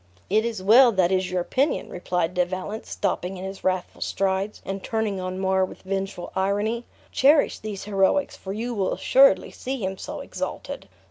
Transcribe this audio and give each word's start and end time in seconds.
"It 0.31 0.45
is 0.45 0.63
well 0.63 0.91
that 0.93 1.11
is 1.11 1.29
your 1.29 1.41
opinion," 1.41 1.91
replied 1.91 2.33
De 2.33 2.43
Valence, 2.43 2.89
stopping 2.89 3.37
in 3.37 3.43
his 3.45 3.63
wrathful 3.63 4.01
strides, 4.01 4.59
and 4.65 4.83
turning 4.83 5.19
on 5.19 5.37
Mar 5.37 5.63
with 5.63 5.83
vengeful 5.83 6.31
irony; 6.35 6.85
"cherish 7.11 7.59
these 7.59 7.83
heroics, 7.83 8.35
for 8.35 8.51
you 8.51 8.73
will 8.73 8.95
assuredly 8.95 9.51
see 9.51 9.77
him 9.85 9.99
so 9.99 10.21
exalted. 10.21 10.89